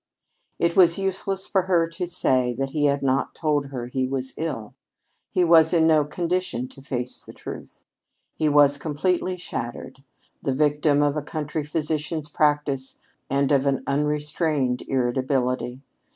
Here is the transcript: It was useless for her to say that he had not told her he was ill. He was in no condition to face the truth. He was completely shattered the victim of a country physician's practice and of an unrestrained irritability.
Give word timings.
It 0.57 0.75
was 0.75 0.97
useless 0.97 1.45
for 1.45 1.61
her 1.61 1.87
to 1.89 2.07
say 2.07 2.53
that 2.57 2.71
he 2.71 2.85
had 2.85 3.03
not 3.03 3.35
told 3.35 3.67
her 3.67 3.85
he 3.85 4.07
was 4.07 4.33
ill. 4.35 4.73
He 5.29 5.43
was 5.43 5.73
in 5.73 5.85
no 5.85 6.05
condition 6.05 6.67
to 6.69 6.81
face 6.81 7.19
the 7.19 7.33
truth. 7.33 7.83
He 8.35 8.49
was 8.49 8.79
completely 8.79 9.37
shattered 9.37 10.03
the 10.41 10.53
victim 10.53 11.03
of 11.03 11.15
a 11.15 11.21
country 11.21 11.63
physician's 11.63 12.29
practice 12.29 12.97
and 13.29 13.51
of 13.51 13.67
an 13.67 13.83
unrestrained 13.85 14.81
irritability. 14.87 15.81